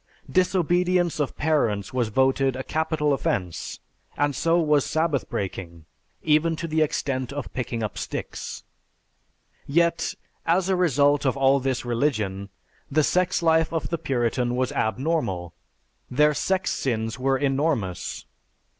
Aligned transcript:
Disobedience 0.31 1.19
of 1.19 1.37
parents 1.37 1.93
was 1.93 2.07
voted 2.07 2.55
a 2.55 2.63
capital 2.63 3.13
offense 3.13 3.79
and 4.17 4.35
so 4.35 4.59
was 4.59 4.83
Sabbath 4.83 5.29
breaking 5.29 5.85
even 6.23 6.55
to 6.55 6.67
the 6.67 6.81
extent 6.81 7.31
of 7.31 7.53
picking 7.53 7.83
up 7.83 7.99
sticks. 7.99 8.63
"Yet, 9.67 10.15
as 10.43 10.69
a 10.69 10.75
result 10.75 11.23
of 11.23 11.37
all 11.37 11.59
this 11.59 11.85
religion, 11.85 12.49
the 12.89 13.03
sex 13.03 13.43
life 13.43 13.71
of 13.71 13.89
the 13.89 13.99
Puritan 13.99 14.55
was 14.55 14.71
abnormal.... 14.71 15.53
Their 16.09 16.33
sex 16.33 16.71
sins 16.71 17.19
were 17.19 17.37
enormous. 17.37 18.25